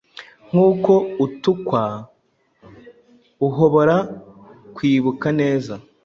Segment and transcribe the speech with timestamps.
[0.47, 0.93] Nkuko
[1.25, 1.83] utukwa,
[3.47, 3.95] uhobora
[4.75, 5.73] kwibuka neza,